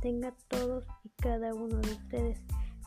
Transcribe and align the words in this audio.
tenga 0.00 0.32
todos 0.48 0.84
y 1.04 1.08
cada 1.22 1.54
uno 1.54 1.76
de 1.76 1.92
ustedes. 1.92 2.40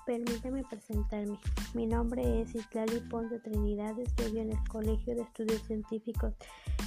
Permítame 0.05 0.63
presentarme. 0.69 1.39
Mi 1.73 1.85
nombre 1.85 2.41
es 2.41 2.53
Islali 2.55 2.99
Ponce 3.09 3.39
Trinidad. 3.39 3.97
Estudio 3.97 4.41
en 4.41 4.51
el 4.51 4.67
Colegio 4.67 5.15
de 5.15 5.21
Estudios 5.21 5.61
Científicos 5.63 6.33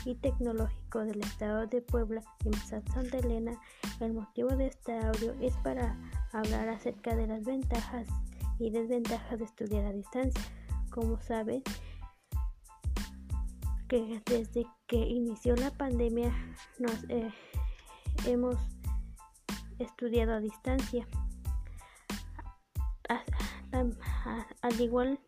y 0.04 0.14
Tecnológicos 0.16 1.06
del 1.06 1.20
Estado 1.20 1.66
de 1.66 1.80
Puebla, 1.80 2.22
en 2.44 2.52
Santa 2.54 3.18
Elena. 3.18 3.58
El 4.00 4.12
motivo 4.12 4.50
de 4.50 4.66
este 4.66 4.98
audio 4.98 5.34
es 5.40 5.56
para 5.58 5.98
hablar 6.32 6.68
acerca 6.68 7.16
de 7.16 7.26
las 7.26 7.42
ventajas 7.42 8.06
y 8.58 8.70
desventajas 8.70 9.38
de 9.38 9.44
estudiar 9.46 9.86
a 9.86 9.92
distancia. 9.92 10.42
Como 10.90 11.18
saben, 11.20 11.62
que 13.88 14.22
desde 14.26 14.66
que 14.86 14.96
inició 14.96 15.56
la 15.56 15.70
pandemia 15.70 16.34
nos 16.78 17.04
eh, 17.08 17.30
hemos 18.26 18.56
estudiado 19.78 20.34
a 20.34 20.40
distancia. 20.40 21.06
Al 24.62 24.80
igual, 24.80 25.20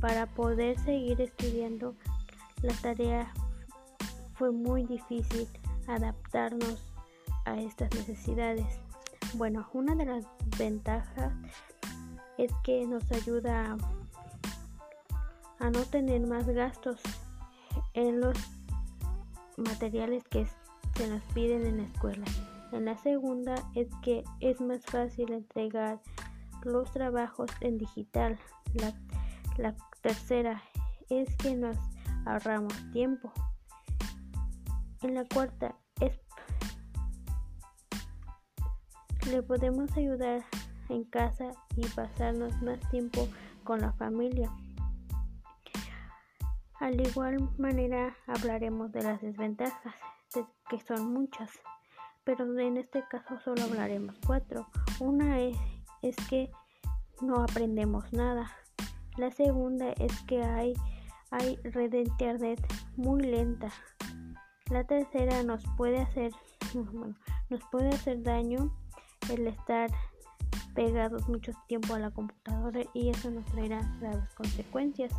para 0.00 0.26
poder 0.26 0.78
seguir 0.80 1.20
estudiando, 1.20 1.94
la 2.62 2.74
tarea 2.74 3.32
fue 4.34 4.50
muy 4.50 4.84
difícil 4.84 5.48
adaptarnos 5.86 6.82
a 7.44 7.58
estas 7.60 7.92
necesidades. 7.94 8.66
Bueno, 9.34 9.68
una 9.72 9.94
de 9.94 10.06
las 10.06 10.24
ventajas 10.58 11.32
es 12.38 12.52
que 12.62 12.86
nos 12.86 13.10
ayuda 13.12 13.76
a, 15.58 15.70
no 15.70 15.80
tener 15.84 16.26
más 16.26 16.46
gastos 16.46 17.00
en 17.94 18.20
los 18.20 18.36
materiales 19.56 20.24
que 20.24 20.46
se 20.96 21.08
nos 21.08 21.22
piden 21.32 21.66
en 21.66 21.76
la 21.78 21.84
escuela. 21.84 22.24
En 22.74 22.86
la 22.86 22.96
segunda 22.96 23.54
es 23.76 23.88
que 24.02 24.24
es 24.40 24.60
más 24.60 24.84
fácil 24.84 25.32
entregar 25.32 26.00
los 26.64 26.90
trabajos 26.90 27.48
en 27.60 27.78
digital. 27.78 28.36
La, 29.56 29.76
tercera 30.02 30.60
es 31.08 31.32
que 31.36 31.54
nos 31.54 31.76
ahorramos 32.26 32.74
tiempo. 32.90 33.32
En 35.02 35.14
la 35.14 35.24
cuarta 35.24 35.76
es 36.00 36.18
le 39.30 39.40
podemos 39.44 39.96
ayudar 39.96 40.44
en 40.88 41.04
casa 41.04 41.50
y 41.76 41.86
pasarnos 41.86 42.60
más 42.60 42.80
tiempo 42.90 43.28
con 43.62 43.82
la 43.82 43.92
familia. 43.92 44.50
Al 46.80 47.00
igual 47.00 47.48
manera 47.56 48.16
hablaremos 48.26 48.90
de 48.90 49.02
las 49.02 49.22
desventajas, 49.22 49.94
que 50.68 50.80
son 50.80 51.12
muchas, 51.12 51.50
pero 52.24 52.58
en 52.58 52.76
este 52.76 53.04
caso 53.08 53.38
solo 53.44 53.62
hablaremos 53.62 54.16
cuatro. 54.26 54.66
Una 55.00 55.40
es 55.40 55.56
es 56.04 56.16
que 56.28 56.50
no 57.22 57.42
aprendemos 57.42 58.12
nada. 58.12 58.50
La 59.16 59.30
segunda 59.30 59.92
es 59.92 60.12
que 60.22 60.42
hay, 60.42 60.74
hay 61.30 61.56
red 61.64 61.90
de 61.90 62.02
internet 62.02 62.60
muy 62.96 63.22
lenta. 63.22 63.70
La 64.70 64.84
tercera 64.84 65.42
nos 65.42 65.64
puede 65.76 66.00
hacer, 66.00 66.32
nos 67.50 67.60
puede 67.70 67.88
hacer 67.88 68.22
daño 68.22 68.70
el 69.30 69.46
estar 69.46 69.90
pegados 70.74 71.26
mucho 71.28 71.52
tiempo 71.68 71.94
a 71.94 72.00
la 72.00 72.10
computadora 72.10 72.80
y 72.92 73.08
eso 73.08 73.30
nos 73.30 73.44
traerá 73.46 73.80
graves 74.00 74.34
consecuencias. 74.34 75.12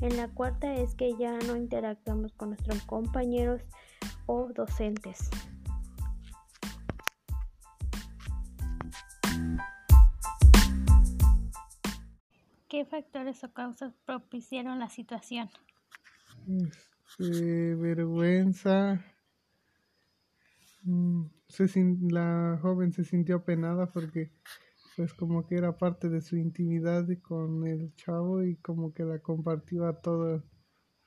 En 0.00 0.16
la 0.16 0.28
cuarta 0.28 0.72
es 0.74 0.94
que 0.94 1.14
ya 1.18 1.36
no 1.46 1.56
interactuamos 1.56 2.32
con 2.32 2.50
nuestros 2.50 2.82
compañeros 2.84 3.60
o 4.26 4.48
docentes. 4.54 5.28
¿Qué 12.70 12.84
factores 12.84 13.42
o 13.42 13.52
causas 13.52 13.92
propiciaron 14.06 14.78
la 14.78 14.88
situación? 14.88 15.50
Este, 16.46 17.74
vergüenza. 17.74 19.04
Mm, 20.84 21.24
la 22.12 22.60
joven 22.62 22.92
se 22.92 23.02
sintió 23.02 23.44
penada 23.44 23.90
porque 23.90 24.30
pues 24.94 25.12
como 25.14 25.48
que 25.48 25.56
era 25.56 25.76
parte 25.78 26.08
de 26.08 26.20
su 26.20 26.36
intimidad 26.36 27.08
con 27.22 27.66
el 27.66 27.92
chavo 27.96 28.44
y 28.44 28.54
como 28.58 28.94
que 28.94 29.02
la 29.02 29.18
compartió 29.18 29.86
a 29.86 30.00
todo 30.00 30.44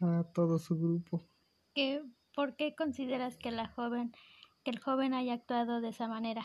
a 0.02 0.26
todo 0.34 0.60
su 0.60 0.78
grupo. 0.78 1.24
¿Qué, 1.74 2.04
¿Por 2.36 2.58
qué 2.58 2.76
consideras 2.76 3.38
que 3.38 3.52
la 3.52 3.70
joven 3.70 4.12
que 4.66 4.72
el 4.72 4.80
joven 4.80 5.14
haya 5.14 5.36
actuado 5.36 5.80
de 5.80 5.90
esa 5.90 6.10
manera? 6.10 6.44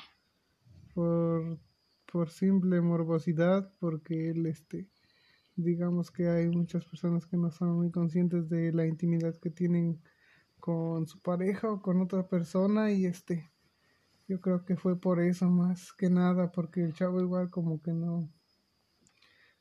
Por 0.94 1.58
por 2.06 2.30
simple 2.30 2.80
morbosidad, 2.80 3.72
porque 3.80 4.30
él 4.30 4.46
este 4.46 4.88
digamos 5.58 6.12
que 6.12 6.28
hay 6.28 6.48
muchas 6.48 6.84
personas 6.86 7.26
que 7.26 7.36
no 7.36 7.50
son 7.50 7.76
muy 7.76 7.90
conscientes 7.90 8.48
de 8.48 8.72
la 8.72 8.86
intimidad 8.86 9.34
que 9.36 9.50
tienen 9.50 10.00
con 10.60 11.06
su 11.08 11.20
pareja 11.20 11.70
o 11.70 11.82
con 11.82 12.00
otra 12.00 12.28
persona 12.28 12.92
y 12.92 13.06
este 13.06 13.50
yo 14.28 14.40
creo 14.40 14.64
que 14.64 14.76
fue 14.76 15.00
por 15.00 15.20
eso 15.20 15.50
más 15.50 15.92
que 15.92 16.10
nada 16.10 16.52
porque 16.52 16.84
el 16.84 16.94
chavo 16.94 17.20
igual 17.20 17.50
como 17.50 17.82
que 17.82 17.92
no 17.92 18.28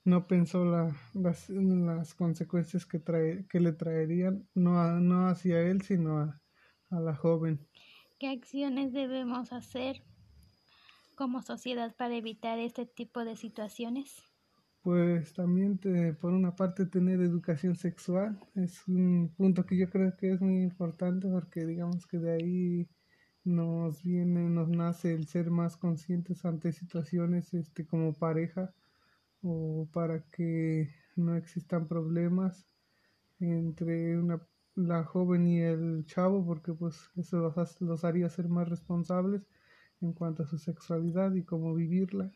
no 0.04 0.28
pensó 0.28 0.64
la, 0.64 0.96
las, 1.16 1.50
las 1.50 2.14
consecuencias 2.14 2.86
que 2.86 3.00
trae, 3.00 3.46
que 3.48 3.60
le 3.60 3.74
traerían 3.74 4.48
no 4.54 5.00
no 5.00 5.28
hacia 5.28 5.62
él 5.62 5.82
sino 5.82 6.20
a, 6.20 6.42
a 6.92 7.00
la 7.00 7.16
joven. 7.16 7.68
Qué 8.20 8.30
acciones 8.30 8.94
debemos 8.94 9.52
hacer 9.52 10.04
como 11.16 11.42
sociedad 11.42 11.96
para 11.96 12.16
evitar 12.16 12.60
este 12.60 12.86
tipo 12.86 13.26
de 13.26 13.36
situaciones 13.36 14.22
pues 14.88 15.34
también 15.34 15.78
por 16.22 16.32
una 16.32 16.56
parte 16.56 16.86
tener 16.86 17.20
educación 17.20 17.76
sexual 17.76 18.40
es 18.56 18.88
un 18.88 19.34
punto 19.36 19.66
que 19.66 19.76
yo 19.76 19.90
creo 19.90 20.16
que 20.16 20.32
es 20.32 20.40
muy 20.40 20.62
importante 20.62 21.28
porque 21.28 21.66
digamos 21.66 22.08
que 22.08 22.18
de 22.20 22.32
ahí 22.32 22.88
nos 23.44 24.02
viene, 24.02 24.50
nos 24.50 24.70
nace 24.70 25.14
el 25.14 25.28
ser 25.28 25.52
más 25.52 25.76
conscientes 25.76 26.46
ante 26.46 26.72
situaciones 26.72 27.54
este 27.54 27.86
como 27.86 28.14
pareja 28.14 28.74
o 29.42 29.90
para 29.92 30.24
que 30.30 30.90
no 31.18 31.36
existan 31.36 31.86
problemas 31.86 32.66
entre 33.42 34.18
una, 34.18 34.42
la 34.76 35.04
joven 35.04 35.48
y 35.48 35.60
el 35.60 36.06
chavo 36.06 36.46
porque 36.46 36.72
pues 36.72 37.12
eso 37.18 37.40
los, 37.40 37.82
los 37.82 38.06
haría 38.06 38.30
ser 38.30 38.48
más 38.48 38.70
responsables 38.70 39.50
en 40.00 40.14
cuanto 40.14 40.44
a 40.44 40.48
su 40.48 40.58
sexualidad 40.58 41.34
y 41.36 41.44
cómo 41.44 41.76
vivirla 41.76 42.32